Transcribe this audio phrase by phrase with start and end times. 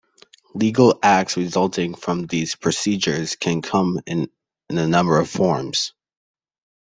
[0.55, 4.31] Legal acts resulting from these procedures can come in
[4.71, 5.93] a number of forms.